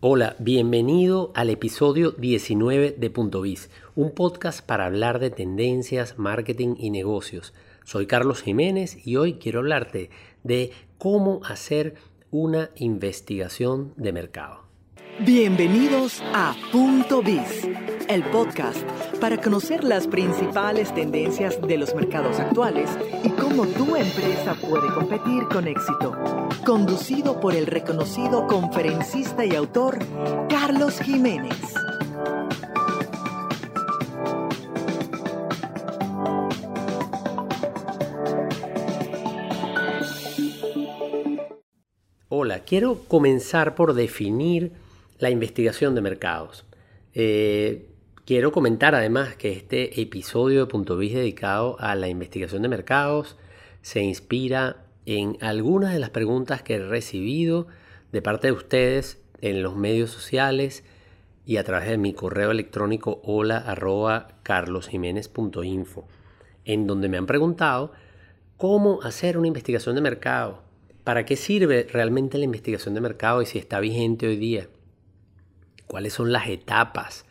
[0.00, 6.76] Hola, bienvenido al episodio 19 de Punto Biz, un podcast para hablar de tendencias, marketing
[6.78, 7.52] y negocios.
[7.82, 10.10] Soy Carlos Jiménez y hoy quiero hablarte
[10.44, 11.96] de cómo hacer
[12.30, 14.67] una investigación de mercado.
[15.20, 17.68] Bienvenidos a Punto Biz,
[18.08, 18.80] el podcast
[19.20, 22.88] para conocer las principales tendencias de los mercados actuales
[23.24, 26.16] y cómo tu empresa puede competir con éxito.
[26.64, 29.98] Conducido por el reconocido conferencista y autor
[30.48, 31.74] Carlos Jiménez.
[42.28, 44.72] Hola, quiero comenzar por definir
[45.18, 46.64] la investigación de mercados.
[47.14, 47.88] Eh,
[48.24, 53.36] quiero comentar además que este episodio de Punto Biz dedicado a la investigación de mercados
[53.82, 57.66] se inspira en algunas de las preguntas que he recibido
[58.12, 60.84] de parte de ustedes en los medios sociales
[61.46, 66.06] y a través de mi correo electrónico hola arroba carlosjiménez.info,
[66.64, 67.92] en donde me han preguntado
[68.58, 70.62] cómo hacer una investigación de mercado,
[71.04, 74.68] para qué sirve realmente la investigación de mercado y si está vigente hoy día
[75.88, 77.24] cuáles son las etapas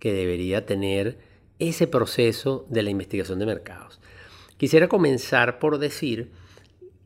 [0.00, 1.18] que debería tener
[1.58, 4.00] ese proceso de la investigación de mercados.
[4.56, 6.30] Quisiera comenzar por decir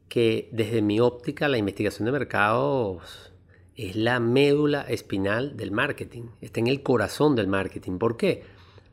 [0.08, 3.32] que desde mi óptica la investigación de mercados
[3.76, 7.98] es la médula espinal del marketing, está en el corazón del marketing.
[7.98, 8.42] ¿Por qué?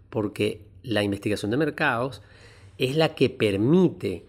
[0.10, 2.22] Porque la investigación de mercados
[2.78, 4.26] es la que permite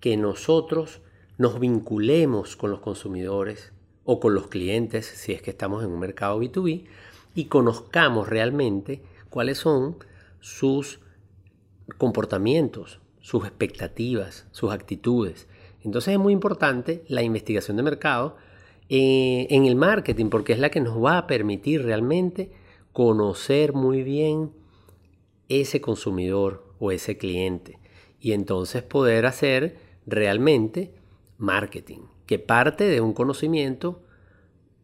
[0.00, 1.00] que nosotros
[1.38, 3.72] nos vinculemos con los consumidores,
[4.04, 6.84] o con los clientes, si es que estamos en un mercado B2B,
[7.34, 9.96] y conozcamos realmente cuáles son
[10.40, 11.00] sus
[11.98, 15.48] comportamientos, sus expectativas, sus actitudes.
[15.84, 18.36] Entonces es muy importante la investigación de mercado
[18.88, 22.50] eh, en el marketing porque es la que nos va a permitir realmente
[22.92, 24.52] conocer muy bien
[25.48, 27.78] ese consumidor o ese cliente
[28.20, 29.76] y entonces poder hacer
[30.06, 30.92] realmente
[31.38, 34.02] marketing que parte de un conocimiento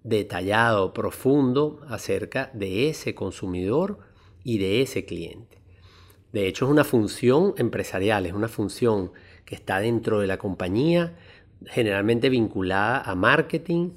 [0.05, 3.99] detallado, profundo acerca de ese consumidor
[4.45, 5.59] y de ese cliente.
[6.33, 9.13] De hecho, es una función empresarial, es una función
[9.45, 11.17] que está dentro de la compañía,
[11.67, 13.93] generalmente vinculada a marketing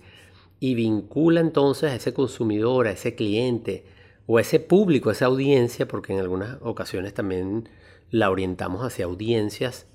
[0.59, 3.85] y vincula entonces a ese consumidor, a ese cliente
[4.27, 7.69] o a ese público, a esa audiencia, porque en algunas ocasiones también
[8.09, 9.87] la orientamos hacia audiencias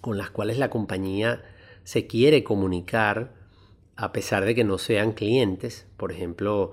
[0.00, 1.42] con las cuales la compañía
[1.84, 3.32] se quiere comunicar
[3.96, 6.72] a pesar de que no sean clientes, por ejemplo,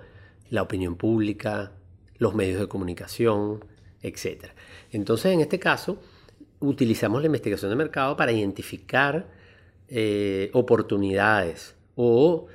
[0.49, 1.73] la opinión pública,
[2.17, 3.65] los medios de comunicación,
[4.01, 4.47] etc.
[4.91, 5.99] Entonces, en este caso,
[6.59, 9.27] utilizamos la investigación de mercado para identificar
[9.87, 12.47] eh, oportunidades o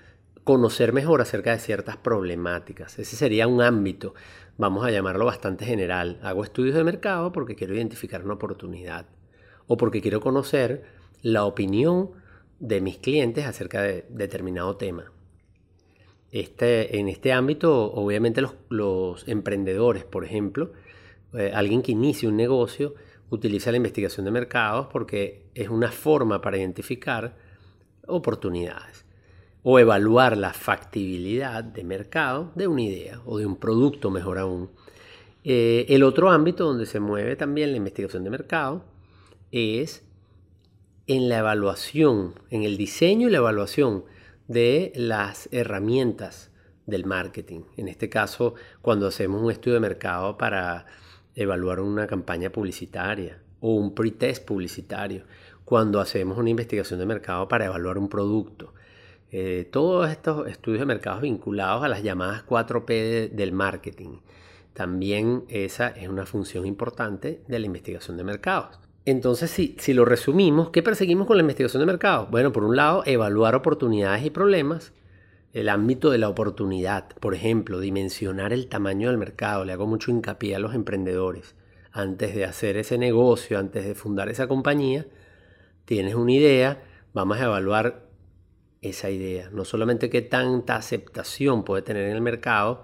[0.45, 2.99] conocer mejor acerca de ciertas problemáticas.
[2.99, 4.15] Ese sería un ámbito,
[4.59, 6.19] vamos a llamarlo bastante general.
[6.23, 9.07] Hago estudios de mercado porque quiero identificar una oportunidad
[9.67, 10.85] o porque quiero conocer
[11.23, 12.11] la opinión
[12.59, 15.13] de mis clientes acerca de determinado tema.
[16.31, 20.73] Este, en este ámbito, obviamente los, emprendedores, por ejemplo,
[21.33, 22.95] eh, alguien que inicia un negocio,
[23.31, 27.37] utiliza la investigación de mercados porque es una forma para identificar
[28.07, 29.05] oportunidades
[29.63, 34.71] o evaluar la factibilidad de mercado de una idea o de un producto, mejor aún.
[35.43, 38.85] Eh, el otro ámbito donde se mueve también la investigación de mercado
[39.53, 40.05] es
[41.07, 44.05] en la evaluación, en el diseño y la evaluación
[44.49, 46.51] de las herramientas
[46.87, 47.63] del marketing.
[47.77, 50.87] En este caso, cuando hacemos un estudio de mercado para
[51.35, 55.25] evaluar una campaña publicitaria o un pre-test publicitario,
[55.65, 58.75] cuando hacemos una investigación de mercado para evaluar un producto.
[59.31, 64.19] Eh, todos estos estudios de mercado vinculados a las llamadas 4P del marketing.
[64.75, 68.79] También esa es una función importante de la investigación de mercados.
[69.07, 72.27] Entonces, si, si lo resumimos, ¿qué perseguimos con la investigación de mercado?
[72.31, 74.93] Bueno, por un lado, evaluar oportunidades y problemas,
[75.53, 80.11] el ámbito de la oportunidad, por ejemplo, dimensionar el tamaño del mercado, le hago mucho
[80.11, 81.55] hincapié a los emprendedores.
[81.93, 85.07] Antes de hacer ese negocio, antes de fundar esa compañía,
[85.85, 88.09] tienes una idea, vamos a evaluar
[88.81, 89.51] esa idea.
[89.53, 92.83] No solamente qué tanta aceptación puede tener en el mercado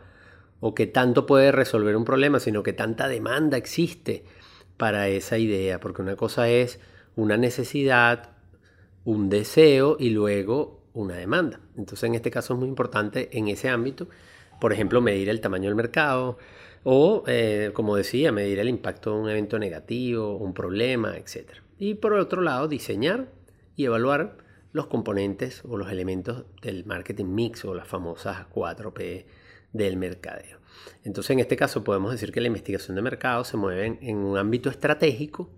[0.60, 4.24] o qué tanto puede resolver un problema, sino qué tanta demanda existe
[4.80, 6.80] para esa idea, porque una cosa es
[7.14, 8.30] una necesidad,
[9.04, 11.60] un deseo y luego una demanda.
[11.76, 14.08] Entonces en este caso es muy importante en ese ámbito,
[14.58, 16.38] por ejemplo, medir el tamaño del mercado
[16.82, 21.58] o, eh, como decía, medir el impacto de un evento negativo, un problema, etc.
[21.78, 23.28] Y por otro lado, diseñar
[23.76, 24.38] y evaluar
[24.72, 29.26] los componentes o los elementos del marketing mix o las famosas 4P
[29.74, 30.59] del mercadeo.
[31.04, 34.36] Entonces, en este caso podemos decir que la investigación de mercado se mueve en, un
[34.36, 35.50] ámbito estratégico,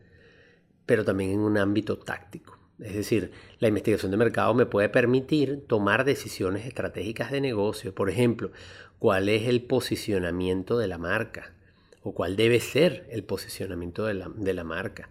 [0.87, 2.59] pero también en un ámbito táctico.
[2.79, 7.95] Es decir, la investigación de mercado me puede permitir tomar decisiones estratégicas de negocio.
[7.95, 8.51] Por ejemplo,
[8.99, 11.53] cuál es el posicionamiento de la marca
[12.03, 14.15] o cuál debe ser el posicionamiento de
[14.55, 15.09] la, marca.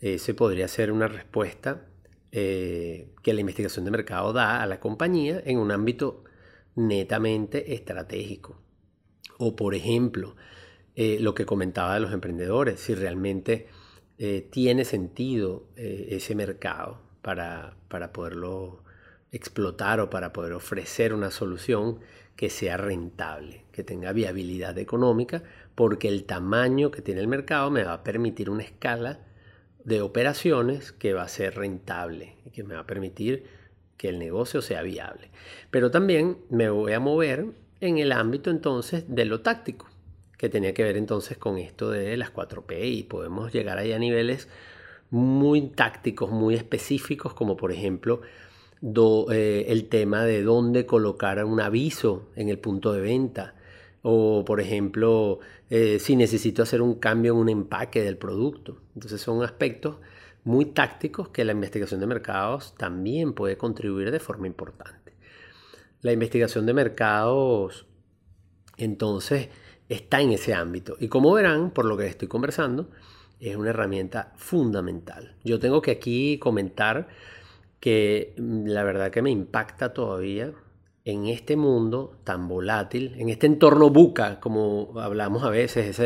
[0.00, 1.86] Ese podría ser una respuesta
[2.32, 6.24] eh, que la investigación de mercado da a la compañía en un ámbito
[6.74, 8.63] netamente estratégico.
[9.38, 10.36] O por ejemplo,
[10.96, 13.66] eh, lo que comentaba de los emprendedores, si realmente
[14.18, 18.84] eh, tiene sentido ese mercado para, para poderlo
[19.32, 21.98] explotar o para poder ofrecer una solución
[22.36, 25.42] que sea rentable, que tenga viabilidad económica,
[25.74, 29.20] porque el tamaño que tiene el mercado me va a permitir una escala
[29.84, 33.44] de operaciones que va a ser rentable y que me va a permitir
[33.96, 35.30] que el negocio sea viable.
[35.70, 37.46] Pero también me voy a mover
[37.80, 39.86] en el ámbito entonces de lo táctico,
[40.38, 43.98] que tenía que ver entonces con esto de las 4P y podemos llegar ahí a
[43.98, 44.48] niveles
[45.10, 48.22] muy tácticos, muy específicos, como por ejemplo
[49.30, 53.54] eh, el tema de dónde colocar un aviso en el punto de venta.
[54.02, 55.38] O, por ejemplo,
[55.70, 58.76] eh, si necesito hacer un cambio en un empaque del producto.
[58.94, 59.96] Entonces son aspectos
[60.44, 65.14] muy tácticos que la investigación de mercados también puede contribuir de forma importante.
[66.04, 67.86] La investigación de mercados,
[68.76, 69.48] entonces,
[69.88, 70.98] está en ese ámbito.
[71.00, 72.90] Y como verán, por lo que estoy conversando,
[73.40, 75.34] es una herramienta fundamental.
[75.44, 77.08] Yo tengo que aquí comentar
[77.80, 80.52] que mm, la verdad que me impacta todavía
[81.06, 85.98] en este mundo tan volátil, en este entorno buca, como hablamos a veces,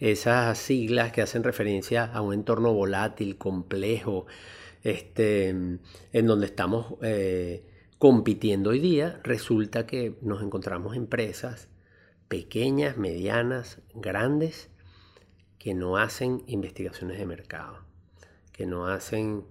[0.00, 4.24] esas siglas que hacen referencia a un entorno volátil, complejo,
[4.82, 11.68] este, en donde estamos eh, compitiendo hoy día, resulta que nos encontramos empresas
[12.28, 14.70] pequeñas, medianas, grandes,
[15.58, 17.78] que no hacen investigaciones de mercado,
[18.52, 19.44] que no hacen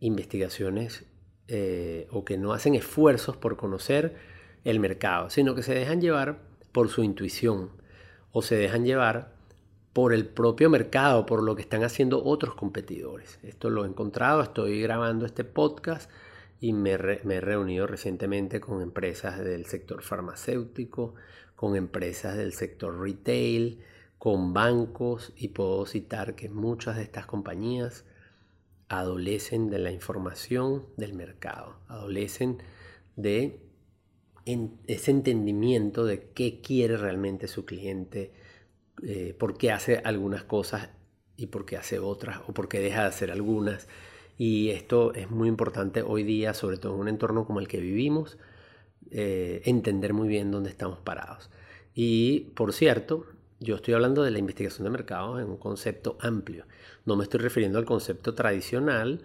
[0.00, 1.04] investigaciones
[1.48, 4.16] eh, o que no hacen esfuerzos por conocer
[4.64, 6.40] el mercado, sino que se dejan llevar
[6.72, 7.70] por su intuición
[8.32, 9.34] o se dejan llevar
[9.92, 13.38] por el propio mercado, por lo que están haciendo otros competidores.
[13.42, 16.10] Esto lo he encontrado, estoy grabando este podcast
[16.60, 21.14] y me, me he reunido recientemente con empresas del sector farmacéutico,
[21.54, 23.82] con empresas del sector retail,
[24.18, 28.04] con bancos y puedo citar que muchas de estas compañías
[28.88, 32.62] adolecen de la información del mercado, adolecen
[33.16, 33.60] de
[34.86, 38.32] ese entendimiento de qué quiere realmente su cliente,
[39.02, 40.90] eh, por qué hace algunas cosas
[41.36, 43.88] y por qué hace otras o por qué deja de hacer algunas.
[44.38, 47.80] Y esto es muy importante hoy día, sobre todo en un entorno como el que
[47.80, 48.38] vivimos,
[49.10, 51.50] eh, entender muy bien dónde estamos parados.
[51.94, 53.26] Y por cierto,
[53.60, 56.66] yo estoy hablando de la investigación de mercado en un concepto amplio.
[57.06, 59.22] No me estoy refiriendo al concepto tradicional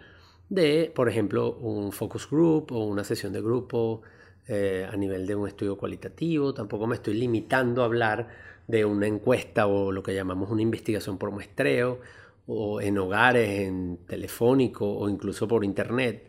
[0.49, 4.01] de, por ejemplo, un focus group o una sesión de grupo
[4.47, 6.53] eh, a nivel de un estudio cualitativo.
[6.53, 8.29] Tampoco me estoy limitando a hablar
[8.67, 11.99] de una encuesta o lo que llamamos una investigación por muestreo
[12.45, 16.27] o en hogares, en telefónico o incluso por internet.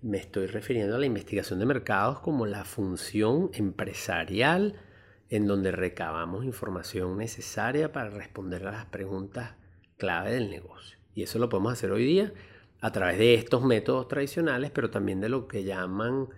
[0.00, 4.80] Me estoy refiriendo a la investigación de mercados como la función empresarial
[5.30, 9.54] en donde recabamos información necesaria para responder a las preguntas
[9.96, 10.98] clave del negocio.
[11.14, 12.32] Y eso lo podemos hacer hoy día
[12.80, 16.28] a través de estos métodos tradicionales, pero también de lo que llaman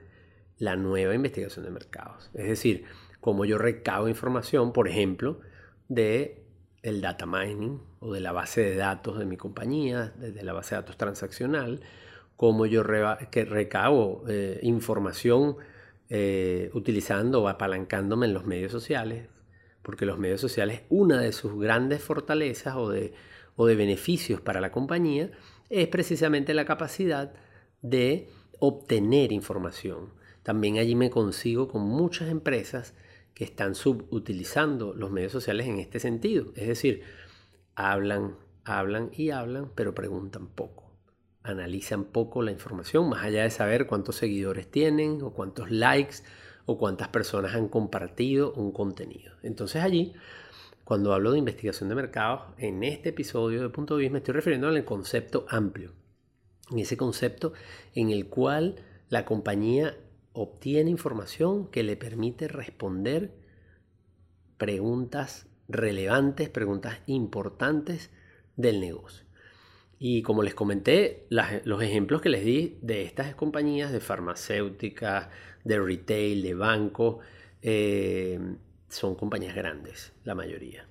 [0.58, 2.30] la nueva investigación de mercados.
[2.34, 2.84] Es decir,
[3.20, 5.40] cómo yo recabo información, por ejemplo,
[5.88, 6.44] de
[6.82, 10.74] el data mining o de la base de datos de mi compañía, desde la base
[10.74, 11.80] de datos transaccional,
[12.36, 12.82] cómo yo
[13.30, 15.56] que recabo eh, información
[16.08, 19.28] eh, utilizando o apalancándome en los medios sociales,
[19.82, 23.12] porque los medios sociales, una de sus grandes fortalezas o de,
[23.56, 25.30] o de beneficios para la compañía
[25.68, 27.32] es precisamente la capacidad
[27.82, 28.28] de
[28.58, 30.10] obtener información.
[30.42, 32.94] También allí me consigo con muchas empresas
[33.34, 36.52] que están subutilizando los medios sociales en este sentido.
[36.56, 37.02] Es decir,
[37.80, 40.90] hablan, hablan y hablan, pero preguntan poco
[41.42, 46.16] analizan poco la información, más allá de saber cuántos seguidores tienen o cuántos likes
[46.66, 49.34] o cuántas personas han compartido un contenido.
[49.42, 50.12] Entonces allí,
[50.84, 54.34] cuando hablo de investigación de mercados, en este episodio de Punto de Vista me estoy
[54.34, 55.92] refiriendo al concepto amplio,
[56.70, 57.52] en ese concepto
[57.94, 58.76] en el cual
[59.08, 59.96] la compañía
[60.32, 63.34] obtiene información que le permite responder
[64.58, 68.10] preguntas relevantes, preguntas importantes
[68.56, 69.24] del negocio.
[69.98, 75.28] Y como les comenté, los ejemplos que les di de estas compañías de farmacéuticas,
[75.62, 77.18] de retail, de banco,
[77.60, 78.38] eh,
[78.88, 80.88] son compañías grandes, la mayoría,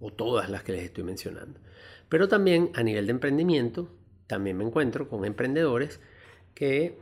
[0.00, 1.60] o todas las que les estoy mencionando.
[2.08, 3.90] Pero también a nivel de emprendimiento,
[4.26, 6.00] también me encuentro con emprendedores
[6.54, 6.98] que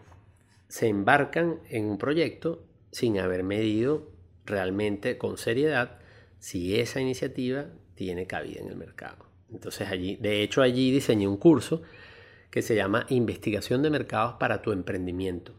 [0.68, 4.10] se embarcan en un proyecto sin haber medido
[4.44, 6.00] realmente con seriedad
[6.46, 9.26] si esa iniciativa tiene cabida en el mercado.
[9.50, 11.82] Entonces allí, de hecho allí diseñé un curso
[12.52, 15.54] que se llama Investigación de Mercados para tu emprendimiento.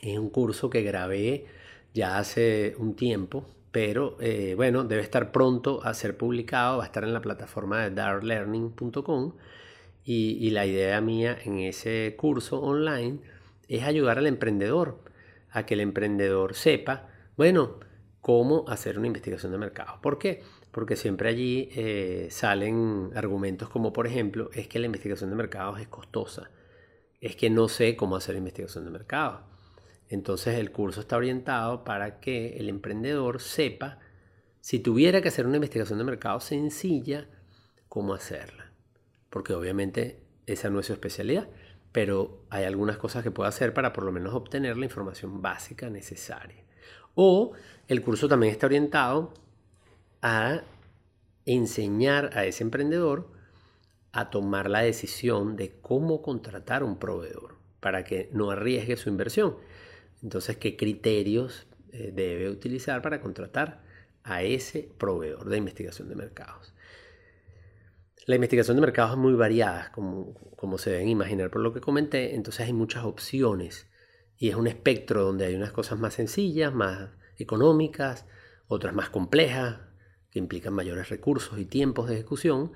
[0.00, 1.44] Es un curso que grabé
[1.92, 6.86] ya hace un tiempo, pero eh, bueno, debe estar pronto a ser publicado, va a
[6.86, 9.34] estar en la plataforma de darlearning.com
[10.02, 13.18] y, y la idea mía en ese curso online
[13.68, 14.98] es ayudar al emprendedor
[15.50, 17.80] a que el emprendedor sepa, bueno,
[18.26, 20.00] cómo hacer una investigación de mercado.
[20.02, 20.42] ¿Por qué?
[20.72, 25.78] Porque siempre allí eh, salen argumentos como, por ejemplo, es que la investigación de mercados
[25.78, 26.50] es costosa,
[27.20, 29.42] es que no sé cómo hacer investigación de mercado.
[30.08, 34.00] Entonces el curso está orientado para que el emprendedor sepa,
[34.60, 37.28] si tuviera que hacer una investigación de mercado sencilla,
[37.88, 38.72] cómo hacerla.
[39.30, 41.48] Porque obviamente esa no es su especialidad,
[41.92, 45.88] pero hay algunas cosas que puede hacer para por lo menos obtener la información básica
[45.90, 46.65] necesaria.
[47.16, 47.52] O
[47.88, 49.32] el curso también está orientado
[50.20, 50.62] a
[51.46, 53.28] enseñar a ese emprendedor
[54.12, 59.56] a tomar la decisión de cómo contratar un proveedor para que no arriesgue su inversión.
[60.22, 63.82] Entonces, ¿qué criterios eh, debe utilizar para contratar
[64.22, 66.74] a ese proveedor de investigación de mercados?
[68.26, 71.80] La investigación de mercados es muy variada, como, como se deben imaginar por lo que
[71.80, 73.86] comenté, entonces hay muchas opciones
[74.38, 78.26] y es un espectro donde hay unas cosas más sencillas, más económicas,
[78.68, 79.78] otras más complejas,
[80.30, 82.72] que implican mayores recursos y tiempos de ejecución.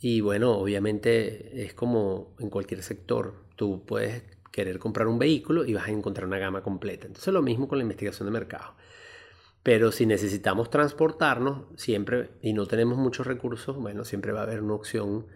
[0.00, 5.74] Y bueno, obviamente es como en cualquier sector, tú puedes querer comprar un vehículo y
[5.74, 7.06] vas a encontrar una gama completa.
[7.06, 8.74] Entonces lo mismo con la investigación de mercado.
[9.62, 14.60] Pero si necesitamos transportarnos siempre y no tenemos muchos recursos, bueno, siempre va a haber
[14.60, 15.26] una opción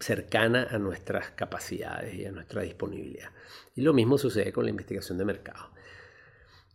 [0.00, 3.30] cercana a nuestras capacidades y a nuestra disponibilidad.
[3.74, 5.70] Y lo mismo sucede con la investigación de mercado.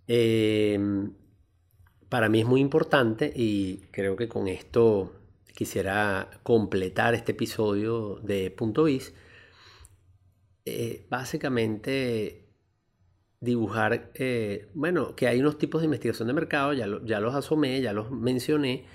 [0.08, 1.14] Em,
[2.10, 5.16] para mí es muy importante y creo que con esto
[5.56, 8.88] quisiera completar este episodio de Punto.
[10.66, 12.50] Eh, básicamente
[13.42, 17.82] dibujar, eh, bueno, que hay unos tipos de investigación de mercado, ya, ya los asomé,
[17.82, 18.86] ya los mencioné,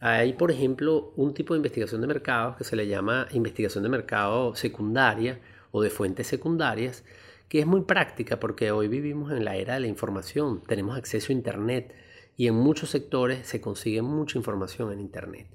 [0.00, 3.90] hay, por ejemplo, un tipo de investigación de mercados que se le llama investigación de
[3.90, 5.40] mercado secundaria
[5.72, 7.04] o de fuentes secundarias,
[7.50, 11.32] que es muy práctica porque hoy vivimos en la era de la información, tenemos acceso
[11.32, 11.94] a Internet
[12.34, 15.48] y en muchos sectores se consigue mucha información en Internet.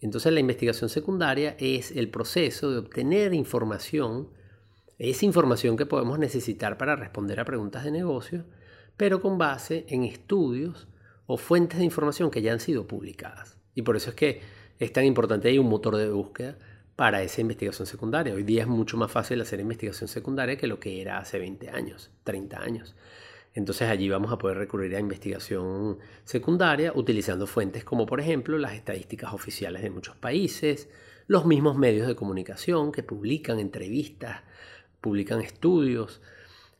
[0.00, 4.28] Entonces la investigación secundaria es el proceso de obtener información,
[4.98, 8.46] esa información que podemos necesitar para responder a preguntas de negocio,
[8.96, 10.88] pero con base en estudios
[11.26, 13.55] o fuentes de información que ya han sido publicadas.
[13.76, 14.40] Y por eso es que
[14.80, 16.56] es tan importante hay un motor de búsqueda
[16.96, 18.34] para esa investigación secundaria.
[18.34, 21.68] Hoy día es mucho más fácil hacer investigación secundaria que lo que era hace 20
[21.68, 22.96] años, 30 años.
[23.54, 28.72] Entonces allí vamos a poder recurrir a investigación secundaria utilizando fuentes como por ejemplo las
[28.72, 30.88] estadísticas oficiales de muchos países,
[31.26, 34.40] los mismos medios de comunicación que publican entrevistas,
[35.02, 36.22] publican estudios,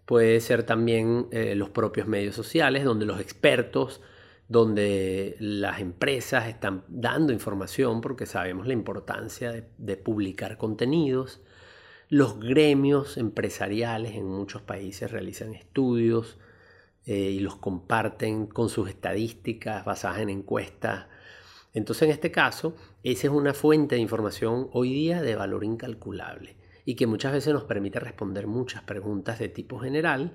[0.06, 4.00] puede ser también eh, los propios medios sociales donde los expertos
[4.48, 11.40] donde las empresas están dando información porque sabemos la importancia de, publicar contenidos.
[12.08, 16.38] Los gremios empresariales en muchos países realizan estudios
[17.06, 21.06] eh, y los comparten con sus estadísticas basadas en encuestas.
[21.74, 26.56] Entonces, en este caso, esa es una fuente de información hoy día de valor incalculable
[26.84, 30.32] y que muchas veces nos permite responder muchas preguntas de tipo general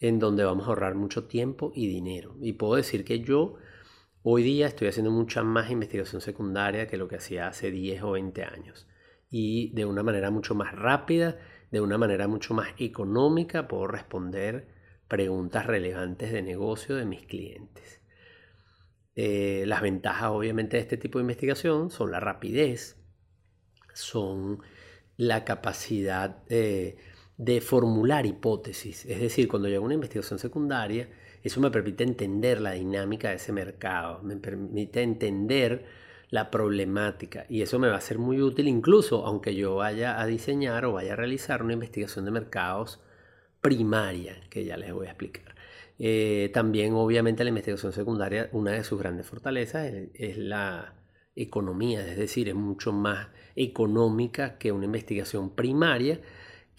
[0.00, 2.36] en donde vamos a ahorrar mucho tiempo y dinero.
[2.40, 3.56] Y puedo decir que yo
[4.22, 8.10] hoy día estoy haciendo mucha más investigación secundaria que lo que hacía hace 10 o
[8.12, 8.88] 20 años.
[9.30, 11.38] Y de una manera mucho más rápida,
[11.70, 14.68] de una manera mucho más económica, puedo responder
[15.06, 18.00] preguntas relevantes de negocio de mis clientes.
[19.14, 22.96] Eh, las ventajas obviamente de este tipo de investigación son la rapidez,
[23.92, 24.60] son
[25.16, 26.96] la capacidad de
[27.40, 29.06] de formular hipótesis.
[29.06, 31.08] Es decir, cuando yo hago una investigación secundaria,
[31.42, 35.86] eso me permite entender la dinámica de ese mercado, me permite entender
[36.28, 40.26] la problemática y eso me va a ser muy útil incluso aunque yo vaya a
[40.26, 43.00] diseñar o vaya a realizar una investigación de mercados
[43.62, 45.54] primaria, que ya les voy a explicar.
[45.98, 50.92] Eh, también obviamente la investigación secundaria, una de sus grandes fortalezas es, es la
[51.34, 56.20] economía, es decir, es mucho más económica que una investigación primaria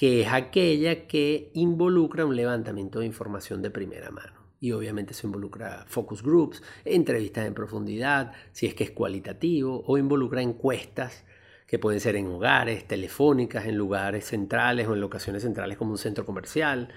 [0.02, 4.34] que es aquella que involucra un levantamiento de información de primera mano.
[4.60, 10.00] y obviamente se involucra focus groups, entrevistas en profundidad, si es que es cualitativo, o
[10.00, 11.24] involucra encuestas
[11.68, 16.00] que pueden ser en hogares, telefónicas, en lugares centrales o en locaciones centrales como un
[16.00, 16.90] centro comercial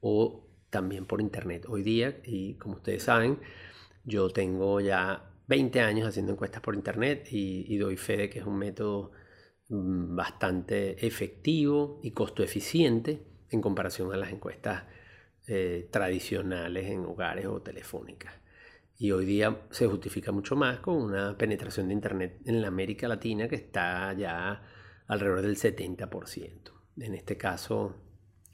[0.00, 1.66] o también por internet.
[1.68, 3.40] Hoy día, y como ustedes saben,
[4.04, 8.46] yo tengo ya 20 años haciendo encuestas por internet y, doy fe de que es
[8.46, 9.10] un método
[9.68, 14.84] bastante efectivo y costo eficiente en comparación a las encuestas
[15.46, 18.34] eh, tradicionales en hogares o telefónicas.
[18.98, 23.08] Y hoy día se justifica mucho más con una penetración de Internet en la América
[23.08, 24.62] Latina que está ya
[25.06, 26.72] alrededor del 70%.
[26.98, 27.96] En este caso,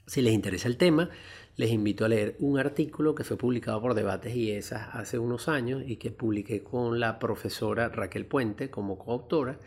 [0.07, 1.09] si les interesa el tema,
[1.57, 5.47] les invito a leer un artículo que fue publicado por Debates y Esas hace unos
[5.47, 9.59] años y que publiqué con la profesora Raquel Puente como coautora,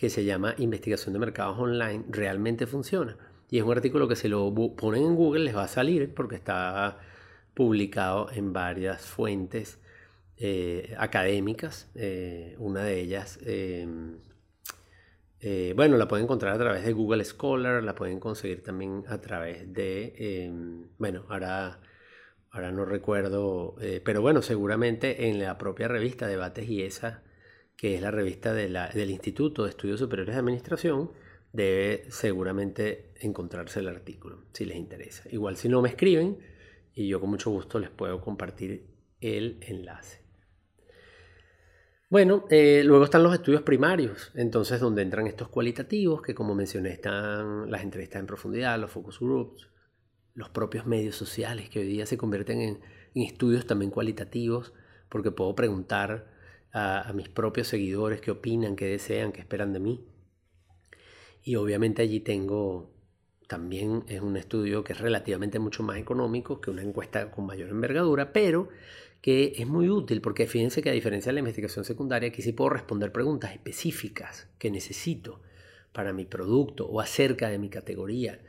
[0.00, 3.18] que se llama Investigación de Mercados Online, ¿realmente funciona?
[3.50, 6.36] Y es un artículo que se lo ponen en Google, les va a salir porque
[6.36, 6.96] está
[7.52, 9.78] publicado en varias fuentes
[10.38, 11.90] eh, académicas.
[11.94, 14.16] Eh, una de ellas, em,
[15.40, 19.20] eh, bueno, la pueden encontrar a través de Google Scholar, la pueden conseguir también a
[19.20, 21.78] través de, em, bueno, ahora,
[22.50, 27.22] ahora no recuerdo, pero bueno, seguramente en la propia revista Debates y esa,
[27.80, 31.12] que es la revista del Instituto de Estudios Superiores de Administración,
[31.50, 35.22] debe seguramente encontrarse el artículo, si les interesa.
[35.30, 36.36] Igual si no me escriben
[36.92, 38.86] y yo con mucho gusto les puedo compartir
[39.22, 40.20] el enlace.
[42.10, 46.90] Bueno, eh, luego están los estudios primarios, entonces donde entran estos cualitativos, que como mencioné
[46.90, 49.70] están las entrevistas en profundidad, los focus groups,
[50.34, 52.80] los propios medios sociales que hoy día se convierten en,
[53.14, 54.74] estudios también cualitativos,
[55.08, 56.39] porque puedo preguntar
[56.72, 60.04] a mis propios seguidores qué opinan, qué desean, qué esperan de mí.
[61.42, 62.90] Y obviamente allí tengo,
[63.48, 67.70] también es un estudio que es relativamente mucho más económico que una encuesta con mayor
[67.70, 68.68] envergadura, pero
[69.20, 72.52] que es muy útil porque fíjense que a diferencia de la investigación secundaria, aquí sí
[72.52, 75.40] puedo responder preguntas específicas que necesito
[75.92, 78.40] para mi producto o acerca de mi categoría,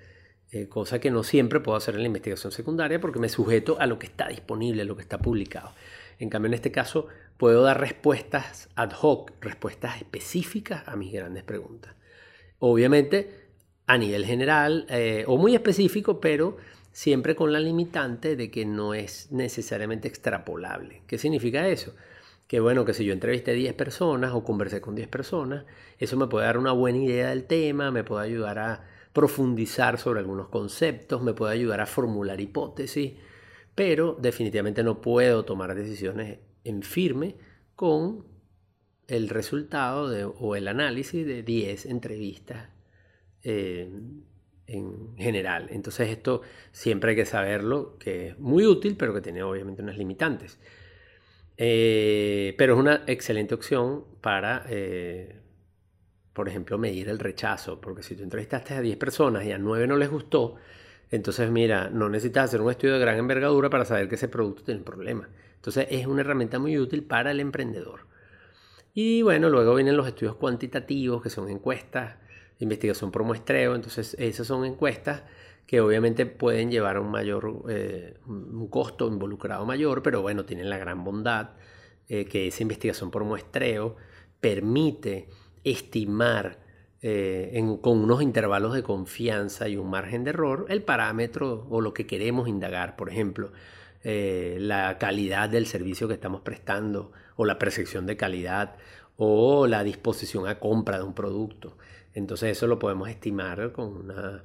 [0.52, 3.86] eh, cosa que no siempre puedo hacer en la investigación secundaria porque me sujeto a
[3.86, 5.74] lo que está disponible, a lo que está publicado.
[6.20, 7.08] En cambio, en este caso,
[7.42, 11.96] puedo dar respuestas ad hoc, respuestas específicas a mis grandes preguntas.
[12.60, 13.48] Obviamente
[13.88, 16.58] a nivel general eh, o muy específico, pero
[16.92, 21.02] siempre con la limitante de que no es necesariamente extrapolable.
[21.08, 21.96] ¿Qué significa eso?
[22.48, 25.66] Que bueno, que si yo entrevisté 10 personas o conversé con 10 personas,
[25.98, 30.20] eso me puede dar una buena idea del tema, me puede ayudar a profundizar sobre
[30.20, 33.14] algunos conceptos, me puede ayudar a formular hipótesis,
[33.74, 37.36] pero definitivamente no puedo tomar decisiones en firme
[37.76, 38.26] con
[39.08, 42.69] el resultado o el análisis de 10 entrevistas
[43.43, 43.89] eh,
[44.67, 45.67] en general.
[45.71, 49.97] Entonces esto siempre hay que saberlo, que es muy útil, pero que tiene obviamente unas
[49.97, 50.60] limitantes.
[51.58, 55.36] Eh, pero es una excelente opción para, eh,
[56.34, 59.88] por ejemplo, medir el rechazo, porque si tú entrevistaste a 10 personas y a 9
[59.88, 60.56] no les gustó,
[61.12, 64.63] entonces mira, no necesitas hacer un estudio de gran envergadura para saber que ese producto
[64.63, 65.30] tiene un problema.
[65.62, 68.08] Entonces es una herramienta muy útil para el emprendedor.
[68.95, 72.15] Y bueno, luego vienen los estudios cuantitativos, que son encuestas,
[72.58, 73.76] investigación por muestreo.
[73.76, 75.21] Entonces, esas son encuestas
[75.67, 80.67] que obviamente pueden llevar a un mayor, eh, un costo involucrado mayor, pero bueno, tienen
[80.67, 81.52] la gran bondad
[82.10, 83.97] eh, que esa investigación por muestreo
[84.39, 85.30] permite
[85.63, 86.58] estimar
[87.04, 91.93] eh, con unos intervalos de confianza y un margen de error el parámetro o lo
[91.93, 92.95] que queremos indagar.
[92.95, 93.52] Por ejemplo,
[94.04, 98.76] eh, la calidad del servicio que estamos prestando o la percepción de calidad
[99.16, 101.78] o la disposición a compra de un producto.
[102.14, 104.44] Entonces eso lo podemos estimar con una,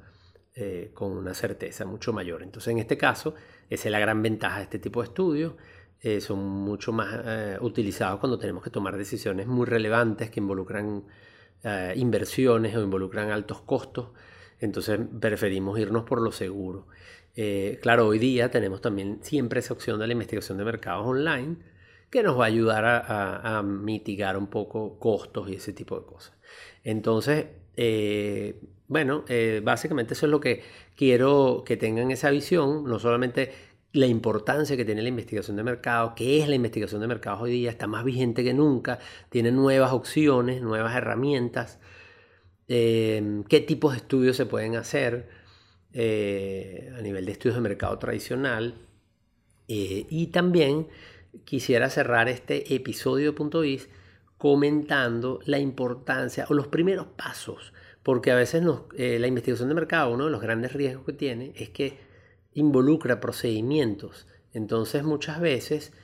[0.55, 2.43] eh, con una certeza mucho mayor.
[2.43, 3.35] Entonces en este caso,
[3.71, 5.55] esa es la gran ventaja de este tipo de estudios.
[6.03, 11.05] Eh, son mucho más utilizados cuando tenemos que tomar decisiones muy relevantes que involucran
[11.97, 14.11] inversiones o involucran altos costos.
[14.61, 16.87] Entonces preferimos irnos por lo seguro.
[17.37, 21.57] Eh, claro, hoy día tenemos también siempre esa opción de la investigación de mercados online
[22.11, 26.35] que nos va a ayudar a, mitigar un poco costos y ese tipo de cosas.
[26.83, 27.47] Entonces,
[27.77, 30.63] eh, bueno, eh, básicamente eso es lo que
[30.97, 33.53] quiero que tengan esa visión, no solamente
[33.93, 37.51] la importancia que tiene la investigación de mercado, que es la investigación de mercados hoy
[37.51, 41.81] día, está más vigente que nunca, tiene nuevas opciones, nuevas herramientas,
[42.69, 45.29] qué tipos de estudios se pueden hacer
[45.99, 48.75] eh, a nivel de estudios de mercado tradicional.
[49.67, 50.89] Eh, y también
[51.47, 53.63] quisiera cerrar este episodio de Punto
[54.37, 58.63] comentando la importancia o los primeros pasos, porque a veces
[58.99, 61.99] eh, la investigación de mercado, uno de los grandes riesgos que tiene es que
[62.53, 65.95] involucra procedimientos Entonces muchas veces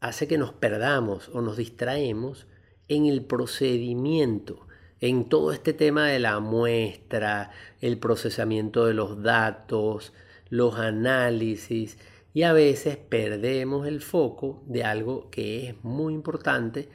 [0.00, 2.48] hace que nos perdamos o nos distraemos
[2.88, 4.66] en el procedimiento,
[5.00, 10.12] en todo este tema de la muestra, el procesamiento de los datos,
[10.50, 11.98] los análisis
[12.34, 16.88] y a veces perdemos el foco de algo que es muy importante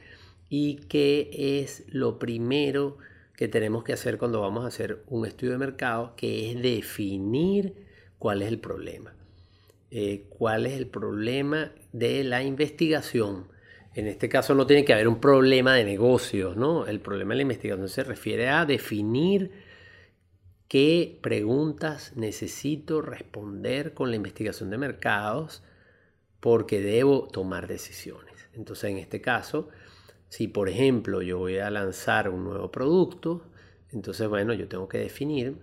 [0.50, 2.98] y que es lo primero
[3.36, 7.74] que tenemos que hacer cuando vamos a hacer un estudio de mercado, que es definir
[8.18, 9.14] cuál es el problema.
[9.92, 13.48] Eh, cuál es el problema de la investigación.
[13.96, 16.86] En este caso no tiene que haber un problema de negocios, ¿no?
[16.86, 19.52] El problema de la investigación se refiere a definir
[20.68, 25.64] qué preguntas necesito responder con la investigación de mercados
[26.42, 28.50] porque debo tomar decisiones.
[28.54, 29.70] Entonces, en este caso,
[30.28, 33.50] si por ejemplo yo voy a lanzar un nuevo producto,
[33.94, 35.56] entonces bueno, yo tengo que definir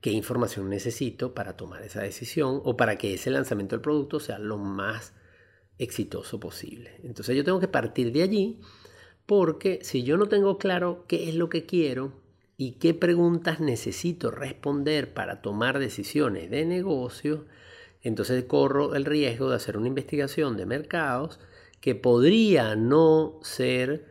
[0.00, 4.38] qué información necesito para tomar esa decisión o para que ese lanzamiento del producto sea
[4.38, 5.12] lo más
[5.78, 7.00] exitoso posible.
[7.02, 8.60] Entonces yo tengo que partir de allí
[9.26, 12.12] porque si yo no tengo claro qué es lo que quiero
[12.56, 17.46] y qué preguntas necesito responder para tomar decisiones de negocio,
[18.02, 21.40] entonces corro el riesgo de hacer una investigación de mercados
[21.80, 24.06] que podría no ser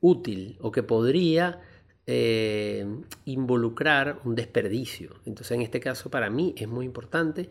[0.00, 1.60] útil o que podría
[2.06, 2.86] eh,
[3.26, 5.14] involucrar un desperdicio.
[5.26, 7.48] Entonces en este caso para mí es muy importante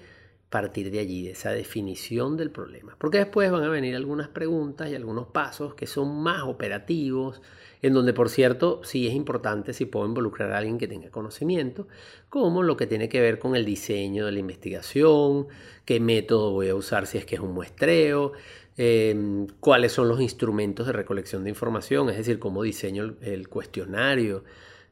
[0.50, 2.96] partir de allí, de esa definición del problema.
[2.98, 7.42] Porque después van a venir algunas preguntas y algunos pasos que son más operativos,
[7.82, 11.88] en donde por cierto sí es importante si puedo involucrar a alguien que tenga conocimiento,
[12.30, 15.48] como lo que tiene que ver con el diseño de la investigación,
[15.86, 18.34] qué método voy a usar si es que es un muestreo,
[18.82, 24.46] Em, cuáles son los instrumentos de recolección de información, es decir, cómo diseño el, cuestionario,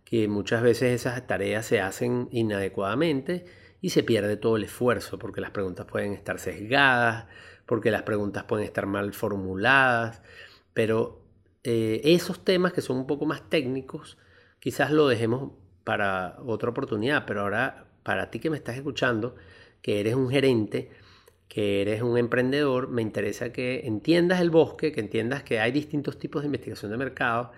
[0.03, 3.45] que muchas veces esas tareas se hacen inadecuadamente
[3.81, 7.27] y se pierde todo el esfuerzo porque las preguntas pueden estar sesgadas,
[7.65, 10.21] porque las preguntas pueden estar mal formuladas,
[10.73, 11.21] pero
[11.63, 14.17] eh, esos temas que son un poco más técnicos,
[14.59, 15.51] quizás lo dejemos
[15.83, 19.35] para otra oportunidad, pero ahora para ti que me estás escuchando,
[19.81, 20.91] que eres un gerente,
[21.47, 26.19] que eres un emprendedor, me interesa que entiendas el bosque, que entiendas que hay distintos
[26.19, 27.51] tipos de investigación de mercado.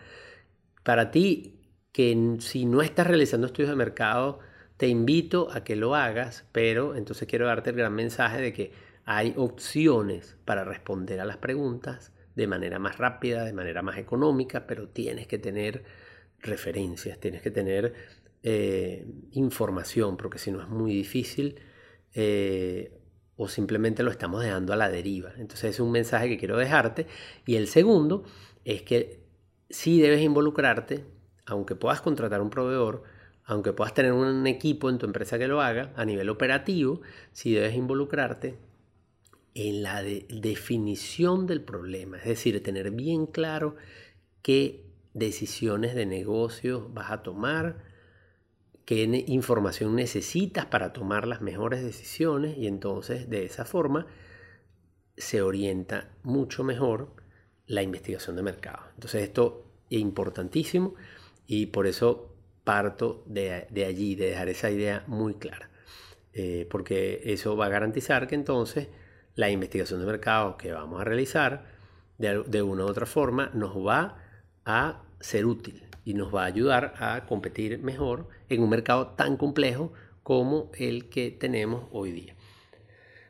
[0.84, 1.60] Para ti,
[1.92, 4.40] que si no estás realizando estudios de mercado,
[4.80, 8.72] te invito a que lo hagas, pero entonces quiero darte el gran mensaje de que
[9.04, 14.68] hay opciones para responder a las preguntas de manera más rápida, de manera más económica,
[14.68, 15.84] pero tienes que tener
[16.40, 17.94] referencias, tienes que tener
[18.42, 21.60] eh, información, porque si no es muy difícil
[22.14, 22.98] eh,
[23.36, 25.34] o simplemente lo estamos dejando a la deriva.
[25.40, 27.06] Entonces es un mensaje que quiero dejarte.
[27.46, 28.24] Y el segundo
[28.64, 29.20] es que
[29.70, 31.04] sí debes involucrarte,
[31.46, 33.19] aunque puedas contratar un proveedor,
[33.50, 37.02] aunque puedas tener un equipo en tu empresa que lo haga, a nivel operativo,
[37.34, 38.60] sí debes involucrarte
[39.56, 43.76] en la definición del problema, es decir, tener bien claro
[44.44, 44.86] qué
[45.16, 47.84] decisiones de negocio vas a tomar,
[48.86, 54.06] qué información necesitas para tomar las mejores decisiones y entonces de esa forma
[55.18, 57.16] se orienta mucho mejor
[57.66, 58.84] la investigación de mercado.
[58.94, 60.94] Entonces esto es importantísimo
[61.48, 62.36] y por eso
[62.70, 65.72] parto de, allí, de dejar esa idea muy clara,
[66.34, 68.90] eh, porque eso va a garantizar que entonces
[69.34, 71.66] la investigación de mercado que vamos a realizar
[72.20, 74.20] de, una u otra forma nos va
[74.66, 79.36] a ser útil y nos va a ayudar a competir mejor en un mercado tan
[79.36, 82.36] complejo como el que tenemos hoy día.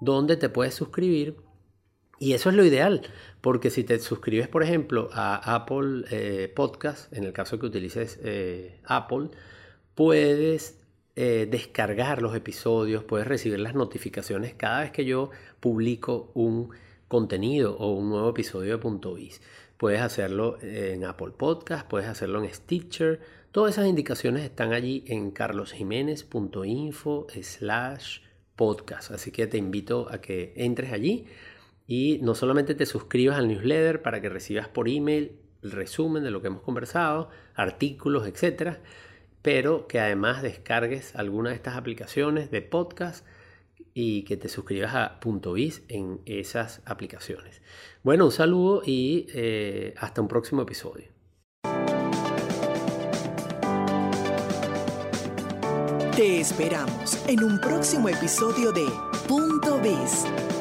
[0.00, 1.36] donde te puedes suscribir.
[2.18, 3.02] Y eso es lo ideal,
[3.40, 8.18] porque si te suscribes, por ejemplo, a Apple eh, Podcast, en el caso que utilices
[8.22, 9.28] eh, Apple,
[9.94, 10.80] puedes
[11.16, 16.70] eh, descargar los episodios, puedes recibir las notificaciones cada vez que yo publico un
[17.06, 19.40] contenido o un nuevo episodio de Punto Biz.
[19.76, 25.30] Puedes hacerlo en Apple Podcast, puedes hacerlo en Stitcher, Todas esas indicaciones están allí en
[25.30, 28.20] carlosjiménez.info slash
[28.54, 29.10] podcast.
[29.10, 31.24] Así que te invito a que entres allí
[31.88, 36.30] y no solamente te suscribas al newsletter para que recibas por email el resumen de
[36.30, 38.78] lo que hemos conversado, artículos, etcétera,
[39.42, 43.26] pero que además descargues alguna de estas aplicaciones de podcast
[43.94, 45.18] y que te suscribas a
[45.54, 47.62] Biz en esas aplicaciones.
[48.02, 51.06] Bueno, un saludo y eh, hasta un próximo episodio.
[56.14, 58.86] Te esperamos en un próximo episodio de
[59.28, 60.26] Punto Biz,